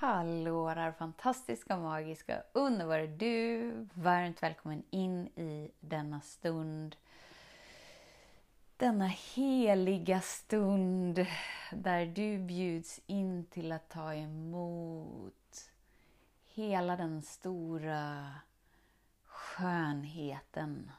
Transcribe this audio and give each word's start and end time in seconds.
Hallå 0.00 0.74
där 0.74 0.92
fantastiska, 0.92 1.76
magiska, 1.76 2.42
underbara 2.52 3.06
du! 3.06 3.72
Varmt 3.94 4.42
välkommen 4.42 4.82
in 4.90 5.26
i 5.26 5.70
denna 5.80 6.20
stund. 6.20 6.96
Denna 8.76 9.06
heliga 9.06 10.20
stund 10.20 11.26
där 11.72 12.06
du 12.06 12.38
bjuds 12.38 13.00
in 13.06 13.44
till 13.44 13.72
att 13.72 13.88
ta 13.88 14.14
emot 14.14 15.70
hela 16.46 16.96
den 16.96 17.22
stora 17.22 18.34
skönheten 19.24 20.90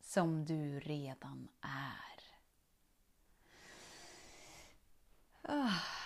som 0.00 0.44
du 0.44 0.80
redan 0.80 1.48
är. 1.60 2.22
Oh 5.42 6.05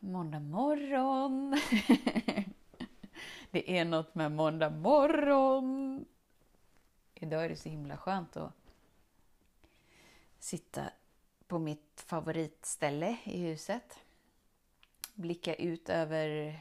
måndag 0.00 0.40
morgon. 0.40 1.50
det 3.50 3.78
är 3.78 3.84
något 3.84 4.14
med 4.14 4.32
måndag 4.32 4.70
morgon. 4.70 6.04
Idag 7.14 7.44
är 7.44 7.48
det 7.48 7.56
så 7.56 7.68
himla 7.68 7.96
skönt 7.96 8.36
att 8.36 8.52
sitta 10.38 10.90
på 11.46 11.58
mitt 11.58 12.04
favoritställe 12.06 13.16
i 13.24 13.38
huset. 13.38 13.98
Blicka 15.14 15.54
ut 15.54 15.88
över 15.88 16.60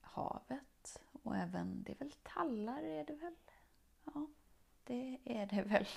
havet 0.00 1.00
och 1.22 1.36
även, 1.36 1.82
det 1.82 1.92
är 1.92 1.96
väl 1.96 2.12
tallar 2.22 2.82
är 2.82 3.04
det 3.04 3.14
väl? 3.14 3.34
Ja, 4.04 4.26
det 4.84 5.18
är 5.24 5.46
det 5.46 5.62
väl. 5.62 5.86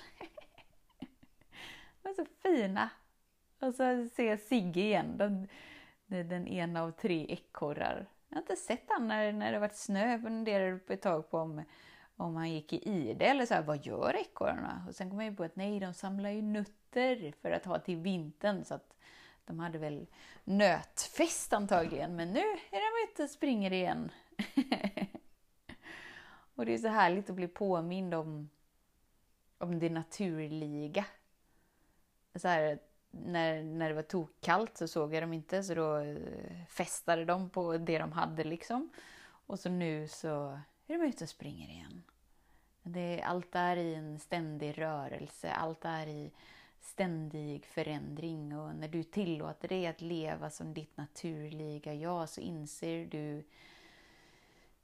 De 2.02 2.10
är 2.10 2.14
så 2.14 2.26
fina. 2.26 2.90
Och 3.60 3.76
så 3.76 4.10
ser 4.16 4.30
jag 4.30 4.40
Sigge 4.40 4.82
igen. 4.82 5.18
De, 5.18 5.48
det 6.14 6.20
är 6.20 6.24
den 6.24 6.48
ena 6.48 6.84
av 6.84 6.92
tre 6.92 7.26
ekorrar. 7.30 8.06
Jag 8.30 8.36
har 8.36 8.42
inte 8.42 8.56
sett 8.56 8.84
han 8.88 9.08
när, 9.08 9.32
när 9.32 9.52
det 9.52 9.60
varit 9.60 9.76
snö. 9.76 10.12
Jag 10.12 10.22
funderade 10.22 10.78
på 10.78 10.94
ett 10.94 11.02
tag 11.02 11.30
på 11.30 11.38
om, 11.38 11.64
om 12.16 12.36
han 12.36 12.52
gick 12.52 12.74
i 12.74 12.90
ide 12.90 13.26
eller 13.26 13.46
så 13.46 13.54
här, 13.54 13.62
vad 13.62 13.86
gör 13.86 14.16
ekorrarna? 14.16 14.86
Och 14.88 14.96
sen 14.96 15.10
kom 15.10 15.22
jag 15.22 15.38
på 15.38 15.44
att 15.44 15.56
nej, 15.56 15.80
de 15.80 15.94
samlar 15.94 16.30
ju 16.30 16.42
nötter 16.42 17.34
för 17.42 17.52
att 17.52 17.66
ha 17.66 17.80
till 17.80 17.98
vintern. 17.98 18.66
Så 18.66 18.74
att 18.74 18.96
de 19.46 19.60
hade 19.60 19.78
väl 19.78 20.08
nötfest 20.44 21.54
antagligen. 21.54 22.16
Men 22.16 22.32
nu 22.32 22.44
är 22.72 23.06
de 23.06 23.12
ute 23.12 23.24
och 23.24 23.30
springer 23.30 23.74
igen. 23.74 24.12
och 26.56 26.66
det 26.66 26.74
är 26.74 26.78
så 26.78 26.88
härligt 26.88 27.30
att 27.30 27.36
bli 27.36 27.48
påmind 27.48 28.14
om, 28.14 28.50
om 29.58 29.80
det 29.80 29.90
naturliga. 29.90 31.06
Så 32.36 32.48
här, 32.48 32.80
när, 33.14 33.64
när 33.64 33.90
det 33.90 33.96
var 33.96 34.02
tokkallt 34.02 34.78
så 34.78 34.88
såg 34.88 35.14
jag 35.14 35.24
dem 35.24 35.34
inte 35.34 35.64
så 35.64 35.74
då 35.74 35.98
eh, 35.98 36.66
festade 36.70 37.26
de 37.26 37.50
på 37.50 37.78
det 37.78 37.98
de 37.98 38.12
hade 38.12 38.44
liksom. 38.44 38.90
Och 39.46 39.60
så 39.60 39.70
nu 39.70 40.08
så 40.08 40.60
är 40.88 40.98
de 40.98 41.06
ute 41.06 41.24
och 41.24 41.30
springer 41.30 41.70
igen. 41.70 42.04
Det, 42.84 43.22
allt 43.22 43.56
är 43.56 43.76
i 43.78 43.96
en 43.96 44.20
ständig 44.20 44.78
rörelse, 44.78 45.52
allt 45.52 45.86
är 45.86 46.08
i 46.08 46.32
ständig 46.82 47.66
förändring 47.66 48.58
och 48.58 48.76
när 48.76 48.88
du 48.88 49.04
tillåter 49.04 49.68
dig 49.68 49.88
att 49.88 50.02
leva 50.02 50.50
som 50.50 50.74
ditt 50.74 50.98
naturliga 50.98 51.94
jag 51.94 52.30
så 52.30 52.42
inser 52.42 53.06
du 53.06 53.44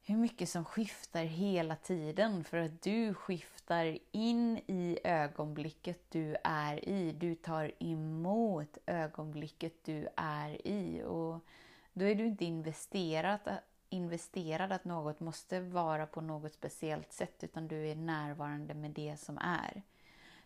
hur 0.10 0.18
mycket 0.18 0.50
som 0.50 0.66
skiftar 0.66 1.24
hela 1.24 1.76
tiden 1.76 2.44
för 2.44 2.58
att 2.58 2.82
du 2.82 3.14
skiftar 3.14 3.98
in 4.12 4.58
i 4.58 5.00
ögonblicket 5.04 6.12
du 6.12 6.36
är 6.44 6.90
i. 6.90 7.12
Du 7.12 7.36
tar 7.36 7.72
emot 7.80 8.78
ögonblicket 8.86 9.74
du 9.84 10.08
är 10.16 10.68
i 10.68 11.04
och 11.04 11.46
då 11.94 12.06
är 12.06 12.16
du 12.16 12.26
inte 12.26 12.46
investerat, 12.46 13.48
investerad 13.90 14.72
att 14.72 14.86
något 14.86 15.20
måste 15.20 15.60
vara 15.60 16.06
på 16.06 16.22
något 16.22 16.54
speciellt 16.54 17.14
sätt 17.14 17.44
utan 17.44 17.68
du 17.68 17.88
är 17.88 17.96
närvarande 17.96 18.74
med 18.74 18.92
det 18.92 19.18
som 19.18 19.38
är. 19.38 19.82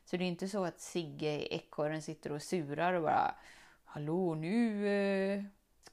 Så 0.05 0.17
det 0.17 0.23
är 0.23 0.27
inte 0.27 0.49
så 0.49 0.65
att 0.65 0.81
Sigge, 0.81 1.53
ekorren, 1.53 2.01
sitter 2.01 2.31
och 2.31 2.41
surar 2.41 2.93
och 2.93 3.03
bara 3.03 3.35
Hallå 3.83 4.35
nu 4.35 4.87
eh, 4.87 5.43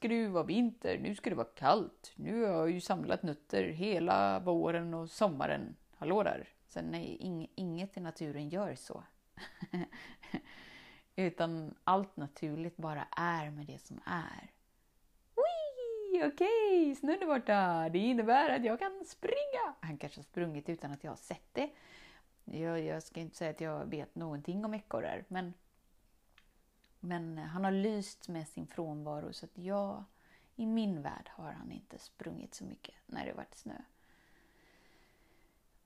ska 0.01 0.07
det 0.07 0.15
ju 0.15 0.27
vara 0.27 0.43
vinter, 0.43 0.97
nu 0.97 1.15
ska 1.15 1.29
det 1.29 1.35
vara 1.35 1.47
kallt. 1.55 2.13
Nu 2.15 2.43
har 2.43 2.51
jag 2.51 2.71
ju 2.71 2.81
samlat 2.81 3.23
nötter 3.23 3.63
hela 3.63 4.39
våren 4.39 4.93
och 4.93 5.09
sommaren. 5.09 5.75
Hallå 5.97 6.23
där! 6.23 6.49
Sen 6.67 6.85
nej, 6.85 7.17
inget 7.55 7.97
i 7.97 7.99
naturen 7.99 8.49
gör 8.49 8.75
så. 8.75 9.03
Utan 11.15 11.75
allt 11.83 12.17
naturligt 12.17 12.77
bara 12.77 13.07
är 13.17 13.51
med 13.51 13.65
det 13.65 13.81
som 13.81 13.99
är. 14.05 14.51
Okej, 16.13 16.27
okay, 16.27 16.95
snön 16.95 17.21
är 17.21 17.25
borta. 17.25 17.89
Det 17.89 17.99
innebär 17.99 18.49
att 18.49 18.65
jag 18.65 18.79
kan 18.79 19.05
springa. 19.05 19.75
Han 19.79 19.97
kanske 19.97 20.19
har 20.19 20.23
sprungit 20.23 20.69
utan 20.69 20.91
att 20.91 21.03
jag 21.03 21.11
har 21.11 21.17
sett 21.17 21.53
det. 21.53 21.69
Jag, 22.45 22.81
jag 22.81 23.03
ska 23.03 23.19
inte 23.19 23.37
säga 23.37 23.51
att 23.51 23.61
jag 23.61 23.85
vet 23.85 24.15
någonting 24.15 24.65
om 24.65 24.73
ekorrar, 24.73 25.23
men 25.27 25.53
men 27.03 27.37
eh, 27.37 27.43
han 27.43 27.63
har 27.63 27.71
lyst 27.71 28.27
med 28.27 28.47
sin 28.47 28.67
frånvaro 28.67 29.33
så 29.33 29.45
att 29.45 29.57
jag, 29.57 30.03
i 30.55 30.65
min 30.65 31.01
värld 31.01 31.29
har 31.29 31.51
han 31.51 31.71
inte 31.71 31.99
sprungit 31.99 32.53
så 32.53 32.63
mycket 32.63 32.95
när 33.05 33.25
det 33.25 33.33
varit 33.33 33.55
snö. 33.55 33.81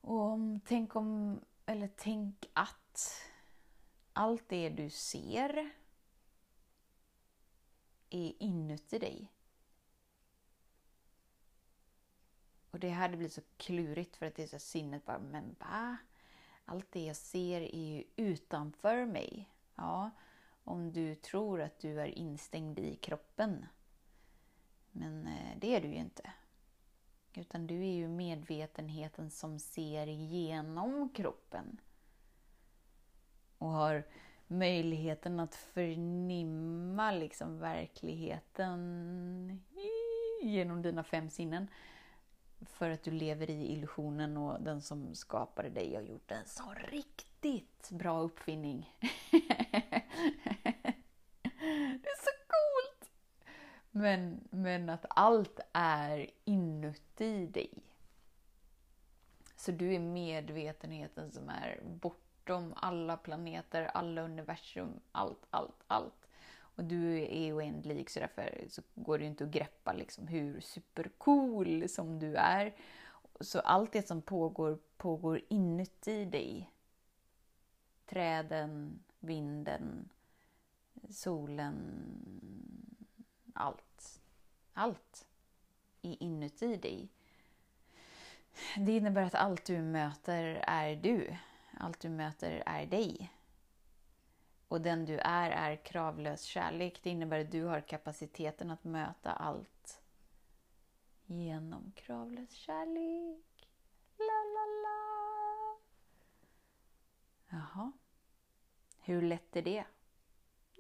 Och 0.02 0.20
om, 0.20 0.60
tänk 0.66 0.96
om, 0.96 1.40
eller 1.66 1.90
tänk 1.96 2.50
att 2.54 3.22
allt 4.14 4.50
det 4.50 4.70
du 4.70 4.90
ser 4.90 5.72
är 8.10 8.34
inuti 8.44 9.00
dig. 9.00 9.32
Och 12.72 12.80
det 12.80 12.90
här 12.90 13.16
blir 13.16 13.30
så 13.30 13.42
klurigt 13.58 14.16
för 14.16 14.26
att 14.26 14.36
det 14.36 14.44
är 14.44 14.48
så 14.48 14.60
sinnet 14.60 15.06
bara, 15.06 15.20
men 15.20 15.56
va? 15.60 15.98
Allt 16.66 16.92
det 16.92 17.06
jag 17.06 17.16
ser 17.16 17.62
är 17.62 17.96
ju 17.96 18.04
utanför 18.16 19.06
mig. 19.06 19.50
Ja, 19.76 20.12
om 20.66 20.92
du 20.92 21.16
tror 21.16 21.62
att 21.62 21.80
du 21.80 22.02
är 22.02 22.08
instängd 22.08 22.80
i 22.80 22.96
kroppen. 22.96 23.66
Men 24.92 25.28
eh, 25.28 25.58
det 25.58 25.76
är 25.76 25.82
du 25.82 25.88
ju 25.88 25.96
inte. 25.96 26.32
Utan 27.34 27.68
du 27.68 27.80
är 27.80 27.94
ju 27.94 28.08
medvetenheten 28.08 29.32
som 29.32 29.60
ser 29.60 30.08
genom 30.08 31.10
kroppen. 31.10 31.82
Och 33.58 33.70
har 33.70 34.04
möjligheten 34.48 35.40
att 35.40 35.56
förnimma 35.56 37.12
liksom 37.12 37.60
verkligheten 37.60 39.64
genom 40.42 40.82
dina 40.82 41.04
fem 41.04 41.30
sinnen. 41.30 41.68
För 42.62 42.90
att 42.90 43.04
du 43.04 43.12
lever 43.12 43.50
i 43.50 43.72
illusionen 43.72 44.38
och 44.38 44.62
den 44.62 44.82
som 44.82 45.16
skapade 45.16 45.70
dig 45.70 45.96
har 45.96 46.02
gjort 46.02 46.32
en 46.32 46.46
så 46.46 46.74
riktigt 46.92 47.90
bra 47.92 48.20
uppfinning. 48.20 48.96
det 52.02 52.10
är 52.10 52.24
så 52.24 52.32
coolt! 52.48 53.12
Men, 53.92 54.48
men 54.50 54.90
att 54.90 55.06
allt 55.10 55.60
är 55.74 56.30
inuti 56.44 57.46
dig. 57.46 57.74
Så 59.56 59.72
du 59.72 59.94
är 59.94 60.00
medvetenheten 60.00 61.32
som 61.32 61.50
är 61.50 61.82
bortom 61.84 62.74
alla 62.78 63.18
planeter, 63.18 63.92
alla 63.94 64.22
universum, 64.22 65.00
allt, 65.12 65.46
allt, 65.50 65.84
allt. 65.88 66.28
Och 66.76 66.84
du 66.84 67.20
är 67.20 67.54
oändlig 67.54 68.10
så 68.10 68.20
därför 68.20 68.66
så 68.70 68.82
går 68.96 69.18
det 69.18 69.24
ju 69.24 69.30
inte 69.30 69.44
att 69.44 69.50
greppa 69.50 69.94
liksom 69.94 70.28
hur 70.28 70.62
supercool 70.62 71.90
som 71.90 72.20
du 72.20 72.36
är. 72.36 72.76
Så 73.40 73.60
allt 73.60 73.92
det 73.92 74.08
som 74.08 74.22
pågår, 74.22 74.80
pågår 74.98 75.42
inuti 75.48 76.26
dig. 76.26 76.72
Träden, 78.06 79.00
vinden, 79.26 80.10
solen, 81.10 81.86
allt. 83.54 84.22
Allt 84.74 85.28
är 86.02 86.24
inuti 86.24 86.76
dig. 86.76 87.10
Det 88.78 88.92
innebär 88.92 89.24
att 89.24 89.36
allt 89.36 89.66
du 89.66 89.82
möter 89.82 90.44
är 90.68 90.96
du. 90.96 91.38
Allt 91.78 92.00
du 92.00 92.10
möter 92.10 92.64
är 92.66 92.86
dig. 92.86 93.32
Och 94.68 94.82
den 94.82 95.06
du 95.06 95.18
är 95.18 95.52
är 95.52 95.76
kravlös 95.76 96.42
kärlek. 96.42 97.00
Det 97.04 97.10
innebär 97.10 97.40
att 97.40 97.52
du 97.52 97.64
har 97.64 97.82
kapaciteten 97.82 98.72
att 98.72 98.84
möta 98.84 99.32
allt 99.32 100.02
genom 101.26 101.92
kravlös 101.92 102.52
kärlek. 102.52 103.70
La, 104.18 104.44
la, 104.54 104.66
la. 104.84 105.78
Jaha. 107.50 107.92
Hur 109.06 109.22
lätt 109.22 109.56
är 109.56 109.62
det? 109.62 109.86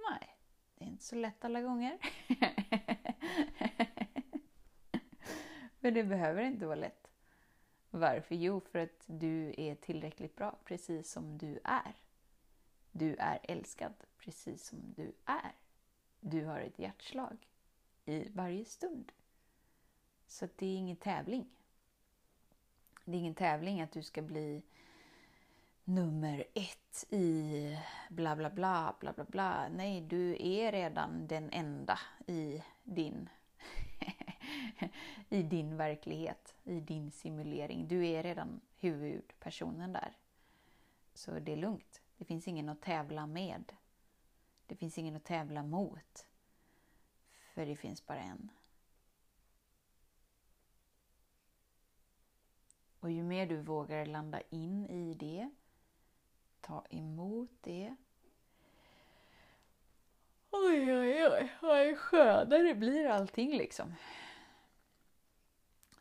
Nej, 0.10 0.38
det 0.76 0.86
är 0.86 0.88
inte 0.88 1.04
så 1.04 1.16
lätt 1.16 1.46
alla 1.46 1.62
gånger. 1.62 1.98
Men 5.80 5.94
det 5.94 6.04
behöver 6.04 6.44
inte 6.44 6.66
vara 6.66 6.76
lätt. 6.76 7.08
Varför? 7.90 8.36
Jo, 8.36 8.60
för 8.60 8.80
att 8.80 9.04
du 9.06 9.56
är 9.58 9.76
tillräckligt 9.76 10.36
bra 10.36 10.58
precis 10.64 11.12
som 11.12 11.38
du 11.38 11.60
är. 11.64 11.96
Du 12.92 13.16
är 13.16 13.40
älskad 13.44 13.94
precis 14.18 14.68
som 14.68 14.94
du 14.96 15.14
är. 15.26 15.56
Du 16.20 16.46
har 16.46 16.60
ett 16.60 16.80
hjärtslag 16.80 17.48
i 18.06 18.30
varje 18.30 18.66
stund. 18.66 19.12
Så 20.28 20.48
det 20.56 20.66
är 20.66 20.78
ingen 20.78 20.98
tävling. 20.98 21.50
Det 23.06 23.12
är 23.12 23.20
ingen 23.20 23.36
tävling 23.36 23.82
att 23.82 23.92
du 23.92 24.04
ska 24.04 24.22
bli 24.22 24.64
nummer 25.86 26.44
ett 26.54 27.06
i 27.10 27.78
bla 28.10 28.36
bla 28.36 28.50
bla 28.50 28.96
bla 29.00 29.14
bla 29.14 29.24
bla. 29.24 29.68
Nej, 29.70 30.02
du 30.02 30.38
är 30.40 30.72
redan 30.72 31.28
den 31.28 31.50
enda 31.52 32.00
i 32.28 32.64
din 32.84 33.30
i 35.30 35.44
din 35.44 35.78
verklighet, 35.78 36.56
i 36.64 36.80
din 36.80 37.12
simulering. 37.12 37.88
Du 37.88 38.08
är 38.08 38.24
redan 38.24 38.62
huvudpersonen 38.76 39.94
där. 39.94 40.18
Så 41.14 41.40
det 41.40 41.52
är 41.52 41.58
lugnt. 41.58 42.02
Det 42.18 42.26
finns 42.26 42.48
ingen 42.48 42.70
att 42.70 42.82
tävla 42.82 43.28
med. 43.28 43.74
Det 44.68 44.76
finns 44.76 44.98
ingen 44.98 45.16
att 45.16 45.24
tävla 45.24 45.64
mot. 45.64 46.28
För 47.54 47.66
det 47.66 47.76
finns 47.76 48.06
bara 48.06 48.20
en. 48.20 48.52
Och 53.00 53.12
ju 53.12 53.24
mer 53.24 53.46
du 53.46 53.62
vågar 53.62 54.06
landa 54.06 54.42
in 54.42 54.86
i 54.86 55.14
det, 55.14 55.50
ta 56.66 56.84
emot 56.90 57.50
det. 57.62 57.96
Oj, 60.52 60.96
oj, 60.96 61.28
oj, 61.28 61.56
vad 61.62 61.98
skönare 61.98 62.76
blir 62.76 63.06
allting 63.06 63.58
liksom. 63.58 63.96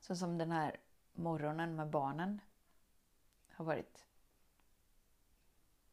Så 0.00 0.16
som 0.16 0.38
den 0.38 0.50
här 0.50 0.76
morgonen 1.12 1.76
med 1.76 1.88
barnen 1.90 2.40
har 3.50 3.64
varit. 3.64 4.04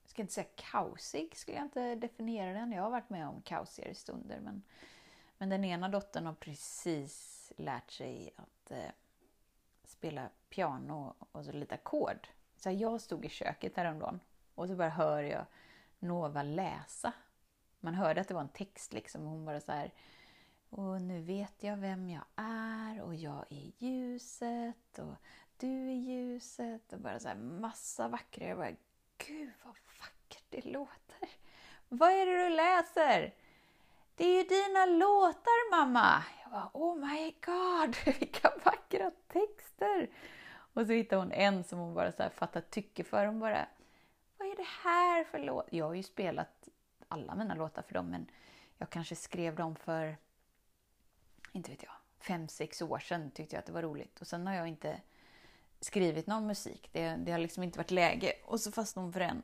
Jag 0.02 0.10
ska 0.10 0.22
inte 0.22 0.34
säga 0.34 0.48
kaosig, 0.56 1.38
skulle 1.38 1.58
jag 1.58 1.66
inte 1.66 1.96
definiera 1.96 2.54
den. 2.54 2.72
Jag 2.72 2.84
har 2.84 2.92
varit 2.92 3.10
med 3.10 3.28
om 3.28 3.42
kaosigare 3.42 3.96
stunder. 3.96 4.40
Men, 4.40 4.64
men 5.38 5.50
den 5.50 5.64
ena 5.64 5.90
dottern 5.90 6.26
har 6.26 6.34
precis 6.34 7.52
lärt 7.58 7.92
sig 7.92 8.34
att 8.36 8.72
eh, 8.72 8.92
spela 9.84 10.30
piano 10.50 11.16
och 11.32 11.46
så 11.46 11.52
lite 11.52 11.76
ackord. 11.76 12.28
Så 12.56 12.72
jag 12.72 13.02
stod 13.02 13.26
i 13.26 13.30
köket 13.30 13.78
häromdagen 13.78 14.20
och 14.62 14.68
så 14.68 14.76
bara 14.76 14.90
hör 14.90 15.24
jag 15.24 15.46
Nova 16.00 16.44
läsa. 16.44 17.14
Man 17.80 17.94
hörde 17.94 18.22
att 18.22 18.28
det 18.28 18.34
var 18.34 18.42
en 18.42 18.50
text 18.50 18.94
liksom. 18.94 19.26
Hon 19.26 19.46
bara 19.46 19.60
så 19.60 19.72
här 19.72 19.92
och 20.70 21.02
nu 21.02 21.22
vet 21.22 21.54
jag 21.64 21.78
vem 21.78 22.10
jag 22.10 22.24
är 22.36 23.02
och 23.02 23.16
jag 23.16 23.46
är 23.50 23.72
ljuset 23.78 25.00
och 25.00 25.16
du 25.58 25.90
är 25.90 25.96
ljuset 25.96 26.94
och 26.94 27.00
bara 27.00 27.20
så 27.20 27.28
här 27.28 27.36
massa 27.36 28.08
vackra. 28.08 28.48
Jag 28.48 28.58
bara, 28.58 28.76
gud 29.18 29.52
vad 29.64 29.76
vackert 30.00 30.46
det 30.50 30.66
låter. 30.66 31.30
Vad 31.90 32.12
är 32.12 32.26
det 32.26 32.44
du 32.44 32.50
läser? 32.50 33.34
Det 34.16 34.26
är 34.26 34.38
ju 34.38 34.44
dina 34.44 34.86
låtar 34.86 35.72
mamma! 35.72 36.24
Jag 36.44 36.52
bara, 36.52 36.70
oh 36.74 36.96
my 36.96 37.36
god, 37.46 37.96
vilka 38.20 38.52
vackra 38.64 39.12
texter! 39.28 40.10
Och 40.74 40.86
så 40.86 40.94
hittade 40.94 41.22
hon 41.22 41.32
en 41.32 41.64
som 41.64 41.80
hon 41.80 41.94
bara 41.94 42.12
så 42.12 42.24
här 42.24 42.30
fattar 42.30 42.62
tycke 42.62 43.04
för. 43.04 43.26
Hon 43.26 43.40
bara, 43.40 43.68
det 44.62 44.90
här 44.90 45.24
för 45.24 45.40
låt? 45.40 45.66
Jag 45.70 45.86
har 45.86 45.94
ju 45.94 46.04
spelat 46.04 46.70
alla 47.08 47.36
mina 47.36 47.56
låtar 47.56 47.82
för 47.82 47.94
dem, 47.94 48.10
men 48.10 48.28
jag 48.78 48.90
kanske 48.90 49.16
skrev 49.16 49.56
dem 49.56 49.76
för 49.76 50.18
inte 51.52 51.72
vet 51.72 51.84
jag, 51.84 51.94
fem, 52.20 52.48
sex 52.48 52.82
år 52.82 53.00
sedan 53.00 53.32
tyckte 53.32 53.56
jag 53.56 53.60
att 53.60 53.66
det 53.66 53.72
var 53.72 53.82
roligt. 53.82 54.22
Och 54.22 54.28
sen 54.28 54.48
har 54.48 54.54
jag 54.54 54.68
inte 54.68 55.02
skrivit 55.80 56.28
någon 56.28 56.48
musik. 56.48 56.90
Det, 56.92 57.16
det 57.16 57.32
har 57.32 57.40
liksom 57.40 57.64
inte 57.64 57.80
varit 57.80 57.92
läge. 57.92 58.34
Och 58.46 58.60
så 58.60 58.72
fastnade 58.72 59.06
hon 59.06 59.14
för 59.14 59.20
en. 59.20 59.44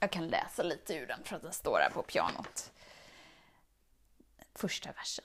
Jag 0.00 0.10
kan 0.10 0.28
läsa 0.28 0.62
lite 0.62 0.94
ur 0.94 1.06
den 1.06 1.24
för 1.24 1.36
att 1.36 1.42
den 1.42 1.52
står 1.52 1.78
här 1.78 1.90
på 1.90 2.02
pianot. 2.02 2.72
Första 4.54 4.92
versen. 4.92 5.24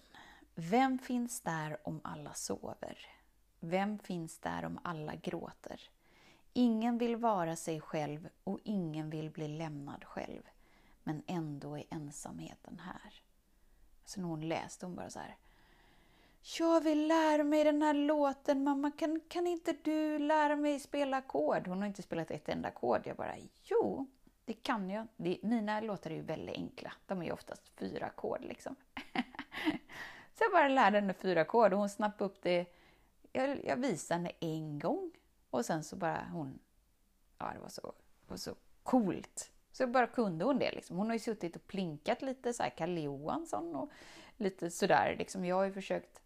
Vem 0.55 0.99
finns 0.99 1.41
där 1.41 1.87
om 1.87 2.01
alla 2.03 2.33
sover? 2.33 3.07
Vem 3.59 3.99
finns 3.99 4.39
där 4.39 4.65
om 4.65 4.79
alla 4.83 5.15
gråter? 5.15 5.89
Ingen 6.53 6.97
vill 6.97 7.15
vara 7.15 7.55
sig 7.55 7.81
själv 7.81 8.29
och 8.43 8.59
ingen 8.63 9.09
vill 9.09 9.29
bli 9.29 9.47
lämnad 9.47 10.03
själv. 10.03 10.41
Men 11.03 11.23
ändå 11.27 11.77
är 11.77 11.83
ensamheten 11.89 12.79
här. 12.79 13.23
Så 14.05 14.21
när 14.21 14.27
hon 14.27 14.47
läste 14.47 14.85
hon 14.85 14.95
bara 14.95 15.09
så 15.09 15.19
här. 15.19 15.37
Jag 16.59 16.81
vill 16.81 17.07
lära 17.07 17.43
mig 17.43 17.63
den 17.63 17.81
här 17.81 17.93
låten 17.93 18.63
mamma, 18.63 18.91
kan, 18.91 19.21
kan 19.27 19.47
inte 19.47 19.75
du 19.83 20.19
lära 20.19 20.55
mig 20.55 20.79
spela 20.79 21.17
ackord? 21.17 21.67
Hon 21.67 21.79
har 21.79 21.87
inte 21.87 22.01
spelat 22.01 22.31
ett 22.31 22.49
enda 22.49 22.67
ackord. 22.67 23.01
Jag 23.03 23.15
bara, 23.15 23.35
jo, 23.63 24.07
det 24.45 24.53
kan 24.53 24.89
jag. 24.89 25.07
Det, 25.17 25.37
mina 25.43 25.81
låtar 25.81 26.11
är 26.11 26.15
ju 26.15 26.21
väldigt 26.21 26.55
enkla. 26.55 26.93
De 27.05 27.21
är 27.21 27.25
ju 27.25 27.31
oftast 27.31 27.69
fyra 27.69 28.05
ackord 28.05 28.41
liksom. 28.41 28.75
så 30.33 30.43
jag 30.43 30.51
bara 30.51 30.67
lärde 30.67 30.99
henne 30.99 31.13
fyra 31.13 31.41
ackord 31.41 31.73
och 31.73 31.79
hon 31.79 31.89
snappade 31.89 32.25
upp 32.25 32.41
det. 32.41 32.65
Jag, 33.31 33.65
jag 33.65 33.75
visade 33.75 34.17
henne 34.17 34.31
en 34.39 34.79
gång 34.79 35.11
och 35.49 35.65
sen 35.65 35.83
så 35.83 35.95
bara 35.95 36.29
hon, 36.31 36.59
ja 37.37 37.51
det 37.53 37.59
var 37.59 37.69
så, 37.69 37.81
det 37.81 38.29
var 38.29 38.37
så 38.37 38.55
coolt. 38.83 39.51
Så 39.71 39.87
bara 39.87 40.07
kunde 40.07 40.45
hon 40.45 40.59
det. 40.59 40.71
Liksom. 40.71 40.97
Hon 40.97 41.07
har 41.07 41.13
ju 41.13 41.19
suttit 41.19 41.55
och 41.55 41.67
plinkat 41.67 42.21
lite, 42.21 42.53
så 42.53 42.63
här 42.63 42.69
Kalle 42.69 43.01
Johansson 43.01 43.75
och 43.75 43.89
lite 44.37 44.71
sådär. 44.71 45.15
Liksom. 45.17 45.45
Jag 45.45 45.55
har 45.55 45.65
ju 45.65 45.73
försökt 45.73 46.21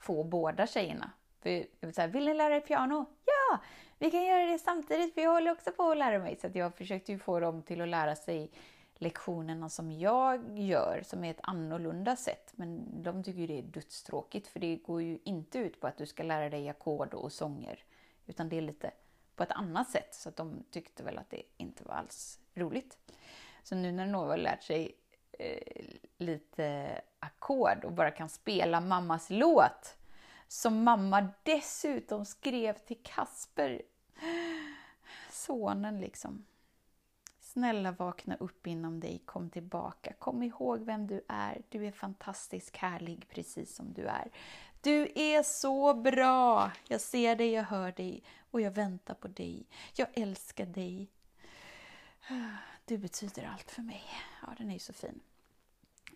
få 0.00 0.24
båda 0.24 0.66
tjejerna. 0.66 1.10
För, 1.40 1.66
så 1.92 2.00
här, 2.00 2.08
Vill 2.08 2.24
ni 2.24 2.34
lära 2.34 2.56
er 2.56 2.60
piano? 2.60 3.04
Ja! 3.24 3.58
Vi 3.98 4.10
kan 4.10 4.24
göra 4.24 4.46
det 4.46 4.58
samtidigt, 4.58 5.14
för 5.14 5.20
jag 5.20 5.32
håller 5.32 5.50
också 5.50 5.72
på 5.72 5.90
att 5.90 5.96
lära 5.96 6.18
mig. 6.18 6.36
Så 6.36 6.48
jag 6.54 6.74
försökte 6.74 7.12
ju 7.12 7.18
få 7.18 7.40
dem 7.40 7.62
till 7.62 7.80
att 7.80 7.88
lära 7.88 8.16
sig 8.16 8.50
lektionerna 8.94 9.68
som 9.68 9.92
jag 9.92 10.58
gör, 10.58 11.02
som 11.04 11.24
är 11.24 11.30
ett 11.30 11.40
annorlunda 11.42 12.16
sätt. 12.16 12.52
Men 12.56 13.02
de 13.02 13.24
tycker 13.24 13.40
ju 13.40 13.46
det 13.46 13.58
är 13.58 13.62
dödstråkigt, 13.62 14.46
för 14.46 14.60
det 14.60 14.76
går 14.76 15.02
ju 15.02 15.18
inte 15.24 15.58
ut 15.58 15.80
på 15.80 15.86
att 15.86 15.98
du 15.98 16.06
ska 16.06 16.22
lära 16.22 16.50
dig 16.50 16.68
ackord 16.68 17.14
och 17.14 17.32
sånger. 17.32 17.84
Utan 18.28 18.48
det 18.48 18.56
är 18.56 18.60
lite 18.60 18.90
på 19.36 19.42
ett 19.42 19.50
annat 19.50 19.90
sätt. 19.90 20.14
Så 20.14 20.28
att 20.28 20.36
de 20.36 20.64
tyckte 20.70 21.02
väl 21.02 21.18
att 21.18 21.30
det 21.30 21.42
inte 21.56 21.84
var 21.84 21.94
alls 21.94 22.40
roligt. 22.54 22.98
Så 23.62 23.74
nu 23.74 23.92
när 23.92 24.06
Nova 24.06 24.30
har 24.30 24.36
lärt 24.36 24.62
sig 24.62 24.96
eh, 25.32 25.84
lite 26.16 27.00
ackord 27.18 27.84
och 27.84 27.92
bara 27.92 28.10
kan 28.10 28.28
spela 28.28 28.80
mammas 28.80 29.30
låt, 29.30 29.96
som 30.48 30.82
mamma 30.82 31.28
dessutom 31.42 32.24
skrev 32.24 32.78
till 32.78 33.02
Kasper, 33.02 33.82
sonen 35.30 36.00
liksom. 36.00 36.46
Snälla 37.58 37.92
vakna 37.92 38.36
upp 38.36 38.66
inom 38.66 39.00
dig, 39.00 39.22
kom 39.24 39.50
tillbaka. 39.50 40.12
Kom 40.12 40.42
ihåg 40.42 40.80
vem 40.80 41.06
du 41.06 41.24
är. 41.28 41.62
Du 41.68 41.86
är 41.86 41.92
fantastisk, 41.92 42.76
härlig, 42.76 43.28
precis 43.28 43.74
som 43.74 43.92
du 43.92 44.06
är. 44.06 44.30
Du 44.80 45.12
är 45.14 45.42
så 45.42 45.94
bra! 45.94 46.72
Jag 46.88 47.00
ser 47.00 47.36
dig, 47.36 47.50
jag 47.50 47.62
hör 47.62 47.92
dig 47.92 48.22
och 48.50 48.60
jag 48.60 48.70
väntar 48.70 49.14
på 49.14 49.28
dig. 49.28 49.66
Jag 49.94 50.08
älskar 50.14 50.66
dig. 50.66 51.10
Du 52.84 52.98
betyder 52.98 53.44
allt 53.52 53.70
för 53.70 53.82
mig. 53.82 54.04
Ja, 54.42 54.54
den 54.58 54.68
är 54.68 54.74
ju 54.74 54.78
så 54.78 54.92
fin. 54.92 55.20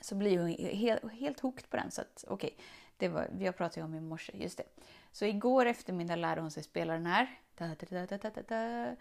Så 0.00 0.14
blir 0.14 0.38
hon 0.38 0.48
helt, 0.76 1.12
helt 1.12 1.40
hooked 1.40 1.70
på 1.70 1.76
den. 1.76 1.90
Så 1.90 2.00
att, 2.00 2.24
okay, 2.28 2.50
det 2.96 3.08
var, 3.08 3.28
jag 3.38 3.56
pratade 3.56 3.80
ju 3.80 3.84
om 3.84 3.94
i 3.94 4.00
morse, 4.00 4.32
just 4.34 4.58
det. 4.58 4.66
Så 5.12 5.24
igår 5.24 5.66
eftermiddag 5.66 6.16
lärde 6.16 6.40
hon 6.40 6.50
sig 6.50 6.62
spela 6.62 6.92
den 6.92 7.06
här. 7.06 7.38
Da, 7.54 7.76
da, 8.18 8.42
da, 8.48 8.96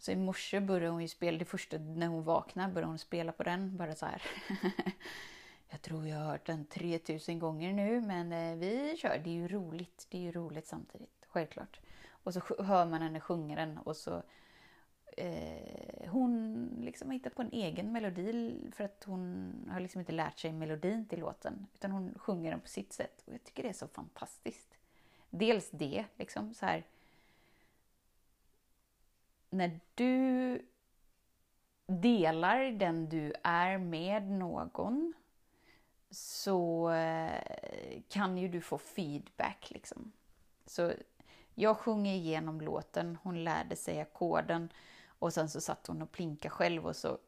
så 0.00 0.10
i 0.10 0.16
morse 0.16 0.60
började 0.60 0.92
hon 0.92 1.02
ju 1.02 1.08
spela, 1.08 1.38
det 1.38 1.44
första 1.44 1.78
när 1.78 2.06
hon 2.06 2.24
vaknade 2.24 2.72
började 2.72 2.90
hon 2.90 2.98
spela 2.98 3.32
på 3.32 3.42
den, 3.42 3.76
bara 3.76 3.94
så 3.94 4.06
här. 4.06 4.22
Jag 5.70 5.82
tror 5.82 6.06
jag 6.06 6.18
har 6.18 6.24
hört 6.24 6.46
den 6.46 6.64
3000 6.64 7.38
gånger 7.38 7.72
nu, 7.72 8.00
men 8.00 8.32
eh, 8.32 8.56
vi 8.56 8.96
kör. 8.96 9.20
Det 9.24 9.30
är 9.30 9.34
ju 9.34 9.48
roligt. 9.48 10.06
Det 10.10 10.18
är 10.18 10.22
ju 10.22 10.32
roligt 10.32 10.66
samtidigt, 10.66 11.26
självklart. 11.28 11.80
Och 12.08 12.34
så 12.34 12.40
hör 12.58 12.86
man 12.86 13.02
henne 13.02 13.20
sjunga 13.20 13.56
den 13.56 13.78
och 13.78 13.96
så 13.96 14.22
eh, 15.16 16.08
hon 16.08 16.66
liksom 16.80 17.08
har 17.08 17.14
hittat 17.14 17.34
på 17.34 17.42
en 17.42 17.52
egen 17.52 17.92
melodi 17.92 18.56
för 18.72 18.84
att 18.84 19.04
hon 19.04 19.52
har 19.70 19.80
liksom 19.80 20.00
inte 20.00 20.12
lärt 20.12 20.38
sig 20.38 20.52
melodin 20.52 21.06
till 21.06 21.20
låten. 21.20 21.66
Utan 21.74 21.92
hon 21.92 22.14
sjunger 22.16 22.50
den 22.50 22.60
på 22.60 22.68
sitt 22.68 22.92
sätt 22.92 23.22
och 23.26 23.34
jag 23.34 23.44
tycker 23.44 23.62
det 23.62 23.68
är 23.68 23.72
så 23.72 23.88
fantastiskt. 23.88 24.78
Dels 25.30 25.70
det, 25.70 26.04
liksom 26.16 26.54
så 26.54 26.66
här. 26.66 26.84
När 29.50 29.80
du 29.94 30.62
delar 31.86 32.72
den 32.72 33.08
du 33.08 33.32
är 33.42 33.78
med 33.78 34.30
någon 34.30 35.12
så 36.10 36.90
eh, 36.90 38.02
kan 38.08 38.38
ju 38.38 38.48
du 38.48 38.60
få 38.60 38.78
feedback 38.78 39.70
liksom. 39.70 40.12
Så 40.66 40.92
jag 41.54 41.76
sjunger 41.76 42.14
igenom 42.14 42.60
låten, 42.60 43.18
hon 43.22 43.44
lärde 43.44 43.76
sig 43.76 44.00
ackorden 44.00 44.68
och 45.06 45.32
sen 45.32 45.48
så 45.48 45.60
satt 45.60 45.86
hon 45.86 46.02
och 46.02 46.12
plinkade 46.12 46.50
själv 46.50 46.86
och 46.86 46.96
så 46.96 47.18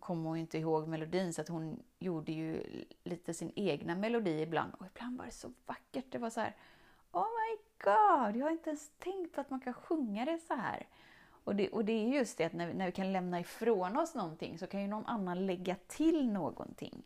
kom 0.00 0.24
hon 0.24 0.36
inte 0.36 0.58
ihåg 0.58 0.88
melodin 0.88 1.32
så 1.34 1.40
att 1.40 1.48
hon 1.48 1.82
gjorde 1.98 2.32
ju 2.32 2.62
lite 3.04 3.34
sin 3.34 3.52
egna 3.56 3.94
melodi 3.94 4.42
ibland 4.42 4.74
och 4.74 4.86
ibland 4.86 5.18
var 5.18 5.24
det 5.24 5.32
så 5.32 5.52
vackert. 5.66 6.04
Det 6.10 6.18
var 6.18 6.30
så 6.30 6.40
här, 6.40 6.56
Oh 7.12 7.26
my 7.26 7.56
god, 7.84 8.36
jag 8.36 8.46
har 8.46 8.50
inte 8.50 8.70
ens 8.70 8.90
tänkt 8.98 9.34
på 9.34 9.40
att 9.40 9.50
man 9.50 9.60
kan 9.60 9.74
sjunga 9.74 10.24
det 10.24 10.38
så 10.38 10.54
här. 10.54 10.86
Och 11.44 11.56
det, 11.56 11.68
och 11.68 11.84
det 11.84 11.92
är 11.92 12.08
just 12.08 12.38
det 12.38 12.44
att 12.44 12.52
när 12.52 12.66
vi, 12.66 12.74
när 12.74 12.86
vi 12.86 12.92
kan 12.92 13.12
lämna 13.12 13.40
ifrån 13.40 13.96
oss 13.96 14.14
någonting 14.14 14.58
så 14.58 14.66
kan 14.66 14.80
ju 14.80 14.86
någon 14.86 15.06
annan 15.06 15.46
lägga 15.46 15.76
till 15.86 16.32
någonting. 16.32 17.02